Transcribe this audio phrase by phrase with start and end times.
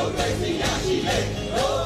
[0.00, 1.10] Progressie, ja, Chile,
[1.52, 1.79] Progressie.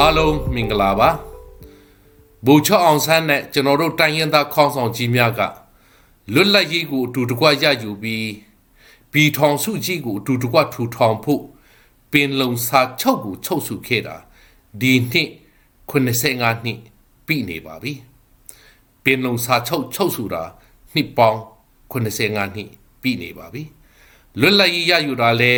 [0.00, 1.10] အားလုံးမင်္ဂလာပါ
[2.46, 5.40] ဘူချောအောင်ဆန်းနဲ့ကျွန်တော်တို့တိုင်းရင်သားခေါင်းဆောင်ကြီးများက
[6.34, 8.30] လွတ်လပ်ရေးကိုအတူတကွရယူပြီး
[9.12, 11.42] ပြည်ထောင်စုကြီးကိုအတူတကွထူထောင်ဖို့
[12.12, 14.16] ပင်လုံစာချုပ်ကိုချုပ်စုခဲ့တာ
[14.80, 15.28] ဒီနှစ်
[15.90, 16.78] 85နှစ်
[17.26, 17.92] ပြည့်နေပါပြီ
[19.04, 20.42] ပင်လုံစာချုပ်ချုပ်စုတာ
[20.94, 21.40] နှစ်ပေါင်း
[21.92, 22.68] 85နှစ်
[23.02, 23.62] ပြည့်နေပါပြီ
[24.40, 25.52] လွတ်လပ်ရေးရယူတာလဲ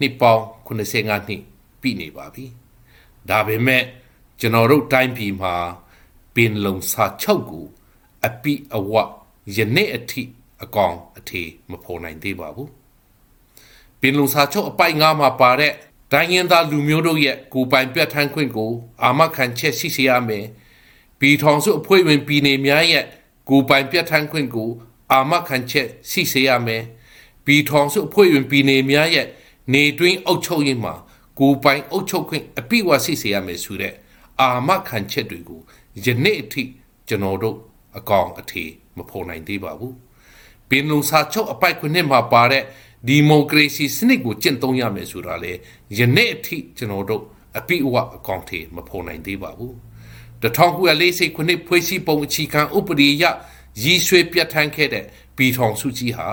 [0.00, 1.42] နှစ်ပေါင်း85နှစ်
[1.80, 2.59] ပြည့်နေပါပြီ
[3.28, 3.82] ဒါပေမဲ့
[4.40, 5.54] ကျွန်တော်တို့တိုင်းပြည်မှာ
[6.34, 7.66] ပင်လုံစာချုပ်ကို
[8.26, 8.92] အပိအဝ
[9.56, 10.22] ယနေ့အထိ
[10.62, 12.70] အကောင်အထေမဖော်နိုင်သေးပါဘူး
[14.00, 15.72] ပင်လုံစာချုပ်အပိုက်ငါမှာပါတဲ့
[16.12, 18.70] တိုင်းရင်းသားလူမျိုးတို့ရဲ့ကိုယ်ပိုင်ပြဋ္ဌာန်းခွင့်ကို
[19.02, 20.44] အာမခံချက်ရှိစေရမယ်
[21.18, 23.04] ပြည်ထောင်စုအဖွဲ့ဝင်ပြည်နယ်များရဲ့
[23.48, 24.70] ကိုယ်ပိုင်ပြဋ္ဌာန်းခွင့်ကို
[25.12, 26.82] အာမခံချက်ရှိစေရမယ်
[27.44, 29.26] ပြည်ထောင်စုအဖွဲ့ဝင်ပြည်နယ်များရဲ့
[29.72, 30.94] နေတွင်းအုပ်ချုပ်ရေးမှာ
[31.40, 33.94] ကိုယ်ပိုင်အုပ်ချုပ်ခွင့်အပြည့်အဝရှိစေရမယ်ဆိုတဲ့
[34.40, 35.60] အာမခံချက်တွေကို
[36.04, 36.62] ယနေ့အထိ
[37.08, 37.56] ကျွန်တော်တို့
[37.98, 38.64] အကောင်အထေ
[38.96, 39.94] မဖော်နိုင်သေးပါဘူး
[40.68, 42.64] ပင်လုံစာချုပ်အပိုက်ခွနှစ်မှာပါတဲ့
[43.08, 45.52] ဒီမိုကရေစီစနစ်ကိုကျင့်သုံးရမယ်ဆိုတာလေ
[45.98, 47.22] ယနေ့အထိကျွန်တော်တို့
[47.58, 49.74] အပြည့်အဝအကောင်အထေမဖော်နိုင်သေးပါဘူး
[50.42, 53.24] 1940ခုနှစ်ဖွဲ့စည်းပုံအခြေခံဥပဒေအရ
[53.82, 55.04] ရည်ရွယ်ပြဋ္ဌာန်းခဲ့တဲ့
[55.36, 56.28] ပြည်ထောင်စုကြီးဟာ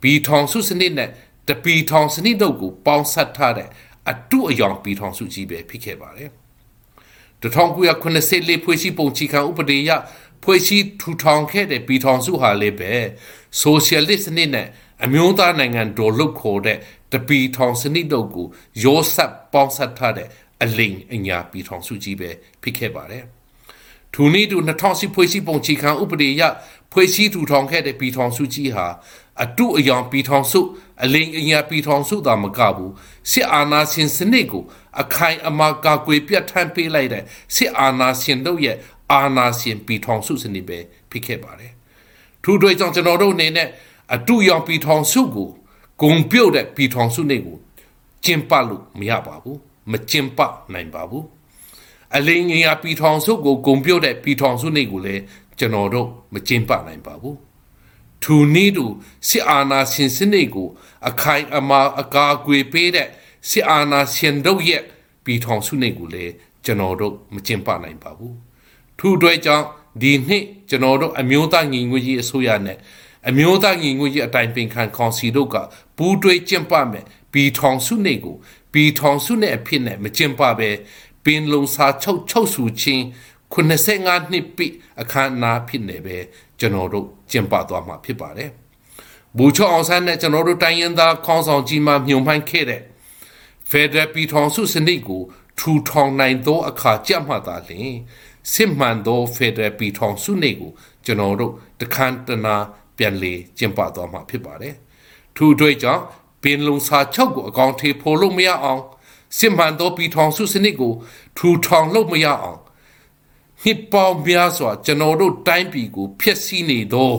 [0.00, 1.10] ပြည်ထောင်စုစနစ်နဲ့
[1.48, 3.68] တပြည်ထောင်စနစ်တို့ကိုပေါင်းစပ်ထားတဲ့
[4.10, 6.30] အတုအယောင်ပြည်ထောင်စုကြီးပဲဖြစ်ခဲ့ပါတယ်
[7.42, 9.90] 1984ဖွဲ့စည်းပုံချီခံဥပဒေအရ
[10.42, 12.92] ဖွဲ့စည်းထူထောင်ခဲ့တဲ့ပြည်ထောင်စုဟာလည်းပဲ
[13.60, 14.68] ဆိုရှယ်လစ်စနစ်နဲ့
[15.04, 16.78] အမျိုးသားနိုင်ငံတော်လှုပ်ခေါ်တဲ့
[17.12, 18.46] တပြည်ထောင်စနစ်တို့ကို
[18.84, 20.28] ရောဆက်ပေါင်းစပ်ထားတဲ့
[20.62, 22.30] အလိမ်အညာပြည်ထောင်စုကြီးပဲ
[22.62, 23.24] ဖြစ်ခဲ့ပါတယ်။
[24.14, 26.42] ထိုနည်းတူ2010ဖွဲ့စည်းပုံချီခံဥပဒေအရ
[26.92, 28.86] ဖွဲ့စည်းထူထောင်ခဲ့တဲ့ပြည်ထောင်စုကြီးဟာ
[29.42, 30.60] အတုအယောင်ပြည်ထောင်စု
[31.04, 32.92] အလိမ်အညာပြည်ထောင်စုသာမကဘူး
[33.30, 34.62] စစ်အာဏာရှင်စနစ်ကို
[35.00, 37.24] အခိုင်အမာကာကွယ်ပြတ်ထန်းပေးလိုက်တဲ့
[37.54, 38.76] စစ်အာဏာရှင်တို့ရဲ့
[39.12, 40.78] အာဏာရှင်ပြည်ထောင်စုစနစ်ပဲ
[41.10, 41.72] ဖြစ်ခဲ့ပါတယ်။
[42.44, 43.68] ထို့အတွက်ကြောင့်ကျွန်တော်တို့အနေနဲ့
[44.14, 45.48] အတုအယောင်ပြည်ထောင်စုကို
[46.02, 47.56] ဂုံပြုတ်တဲ့ပြည်ထောင်စုနေကို
[48.24, 49.56] ကျင့်ပလို့မရပါဘူး။
[49.90, 50.40] မကျင့်ပ
[50.72, 51.24] နိုင်ပါဘူး။
[52.16, 55.22] အလိမ်အညာပြည်ထောင်စုကိုဂုံပြုတ်တဲ့ပြည်ထောင်စုနေကိုလည်း
[55.58, 57.36] ကျွန်တော်တို့မကျင့်ပနိုင်ပါဘူး။
[58.22, 58.86] ထိုနည်းတူ
[59.28, 60.68] စစ်အာဏာရှင်စနစ်ကို
[61.08, 63.08] အခိုင်အမာအကာအကွယ်ပေးတဲ့
[63.48, 64.82] စစ်အာဏာရှင်တို့ရဲ့
[65.24, 66.32] ပြည်ထောင်စုနေကိုလည်း
[66.64, 68.34] ကျွန်တော်တို့မကျင့်ပနိုင်ပါဘူး။
[68.98, 69.66] ထို့အတွက်ကြောင့်
[70.02, 72.78] ဒီနှစ်ကျွန်တော်တို့အမျိုးသားညီညွတ်ရေးအစိုးရနဲ့
[73.28, 75.56] အမျိုးသားညီညွတ်ရေးအတိုင်းပင်ခံကောင်စီတို့က
[75.96, 78.36] ပူးတွဲကျင့်ပမယ်ပြည်ထောင်စုနေကို
[78.72, 80.70] ပြည်ထောင်စုနဲ့အဖြစ်နဲ့မကျင့်ပပဲ
[81.24, 83.02] ပင်လုံစာချုပ်ချုပ်ဆူခြင်း
[83.52, 86.16] 85နှစ်ပြည့်အခမ်းအနားဖြစ်နေပဲ
[86.58, 88.50] ကျွန်တော်တို့ကျင့်ပသွားမှာဖြစ်ပါတယ်။
[89.36, 92.82] ဘူချောအောင်ဆန်းနဲ့ကျွန်တော်တို့တိုင်းရင်းသားခေါင်းဆောင်ကြီးမှမြုံမှန်းခဲ့တဲ့
[93.70, 95.22] ဖက်ဒရယ်ပြည်ထောင်စုစနစ်ကို
[95.58, 97.92] ထူထောင်နိုင်သောအခါကြမှသာလျှင်
[98.52, 100.70] စစ်မှန်သောဖက်ဒရယ်ပြည်ထောင်စုနေကို
[101.04, 102.56] ကျွန်တော်တို့တခန်းတနာ
[102.96, 104.74] ပြန်လေကျင့်ပသွားမှာဖြစ်ပါတယ်။
[105.36, 106.02] ထို့အတွက်ကြောင့်
[106.42, 108.82] ပင်လုံစာချုပ်ကိုအကောင့်ထေဖော်လို့မရအောင်
[109.38, 110.92] စစ်မှန်သောပြည်ထောင်စုစနစ်ကို
[111.36, 112.60] ထူထောင်လို့မရအောင်
[113.62, 117.10] နှစ်ပေါင်းများစွာကျွန်တော်တို့တိုင်းပြည်ကိုဖျက်ဆီးနေသော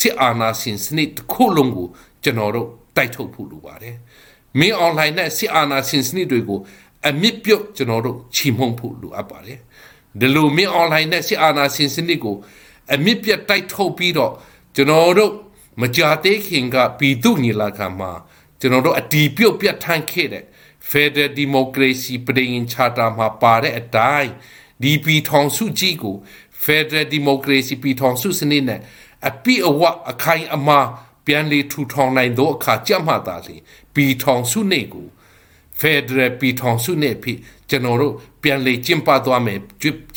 [0.00, 1.88] စစ်အာဏာရှင်စနစ်တစ်ခုလုံးကို
[2.22, 3.96] ကျွန်တော်တို့တိုက်ထုတ်ဖို့လိုပါတယ်။
[4.58, 6.60] မင်းအွန်လိုင်းနဲ့စစ်အာဏာရှင်စနစ်တွေကို
[7.08, 9.58] အမြင့်ပြုတ်ကျွန်တော်တို့ချီမှုန်းဖို့လိုအပ်ပါတယ်။
[10.20, 12.36] ဒီလိုမင်းအွန်လိုင်းနဲ့စစ်အာဏာရှင်စနစ်ကို
[12.94, 14.32] အမြင့်ပြတ်တိုက်ထုတ်ပြီးတော့
[14.76, 15.32] ကျွန်တော်တို့
[15.80, 18.12] မကြာသေးခင်ကပြည်သူညီလာခံမှာ
[18.60, 20.44] ကျွန်တော်တို့အတီးပြုတ်ပြတ်ထန်းခဲ့တဲ့
[20.90, 24.32] Federal Democracy ပြည်ရင် Charter မှာပါတဲ့အတိုင်း
[24.82, 26.16] ဒီပြည်ထောင်စုကြီးကို
[26.64, 28.80] Federal Democracy ပြည်ထောင်စုစနစ်နဲ့
[29.28, 30.80] အပိအဝအခိုင်အမာ
[31.26, 33.56] ပြန်လေထူထောင်နိုင်သောအခါကြမှတ်တာလေ
[33.94, 35.06] ပြည်ထောင်စုနေကို
[35.80, 37.38] Federal ပြည်ထောင်စုနေဖြစ်
[37.70, 39.58] ကျွန်တော်တို့ပြန်လေကျင့်ပသွားမယ်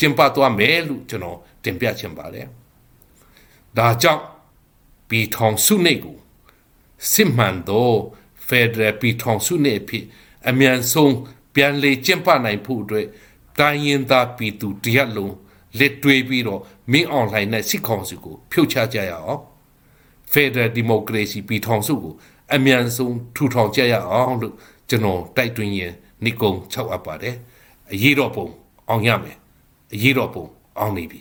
[0.00, 2.46] ျင့်ပသွားမယ်လို့ကျွန်တော်တင်ပြချင်ပါတယ်
[3.78, 4.22] ဒါကြောင့်
[5.08, 6.16] ပြည်ထောင်စုနေကို
[7.12, 7.90] စစ်မှန်သော
[8.48, 10.04] Federal ပြည်ထောင်စုနေဖြစ်
[10.48, 11.14] အမြန်ဆုံး
[11.54, 13.06] ပြန်လေကျင့်ပနိုင်ဖို့အတွက်
[13.58, 15.34] တိုင်းရင်းသားပြည်သူတရက်လုံး
[15.78, 16.60] လက်တွေးပြီးတော့
[16.92, 19.40] မင်းအွန်လိုင်းနဲ့စစ်ကောင်စီကိုဖြုတ်ချကြရအောင်
[20.32, 22.14] Federal Democracy ပြည်ထောင်စုကို
[22.54, 24.54] အမြန်ဆုံးထူထောင်ကြရအောင်လို့
[24.88, 25.92] ကျွန်တော်တိုက်တွန်းရင်
[26.24, 27.36] နေကုံ၆အပ်ပါတယ်
[27.92, 28.46] အရေးတော်ပုံ
[28.88, 29.36] အောင်ရမယ်
[29.94, 30.44] အရေးတော်ပုံ
[30.78, 31.20] အောင်နေပြီ